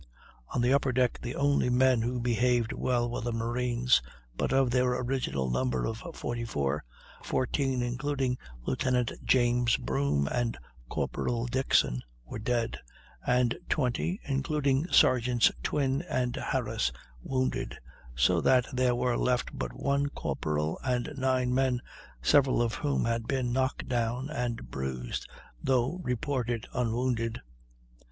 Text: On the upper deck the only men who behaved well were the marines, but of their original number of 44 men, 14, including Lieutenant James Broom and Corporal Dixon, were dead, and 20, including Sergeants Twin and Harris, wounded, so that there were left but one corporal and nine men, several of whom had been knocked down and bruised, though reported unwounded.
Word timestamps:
On 0.47 0.61
the 0.63 0.73
upper 0.73 0.91
deck 0.91 1.19
the 1.21 1.35
only 1.35 1.69
men 1.69 2.01
who 2.01 2.19
behaved 2.19 2.73
well 2.73 3.07
were 3.07 3.21
the 3.21 3.31
marines, 3.31 4.01
but 4.35 4.51
of 4.51 4.71
their 4.71 4.93
original 4.95 5.47
number 5.51 5.85
of 5.85 5.99
44 6.15 6.73
men, 6.73 6.81
14, 7.23 7.83
including 7.83 8.35
Lieutenant 8.65 9.11
James 9.23 9.77
Broom 9.77 10.25
and 10.31 10.57
Corporal 10.89 11.45
Dixon, 11.45 12.01
were 12.25 12.39
dead, 12.39 12.79
and 13.27 13.55
20, 13.69 14.19
including 14.23 14.87
Sergeants 14.91 15.51
Twin 15.61 16.01
and 16.09 16.35
Harris, 16.35 16.91
wounded, 17.21 17.77
so 18.15 18.41
that 18.41 18.65
there 18.73 18.95
were 18.95 19.15
left 19.19 19.51
but 19.55 19.71
one 19.71 20.09
corporal 20.09 20.79
and 20.83 21.13
nine 21.15 21.53
men, 21.53 21.79
several 22.23 22.59
of 22.63 22.73
whom 22.73 23.05
had 23.05 23.27
been 23.27 23.53
knocked 23.53 23.87
down 23.87 24.31
and 24.31 24.71
bruised, 24.71 25.29
though 25.61 25.99
reported 26.03 26.65
unwounded. 26.73 27.39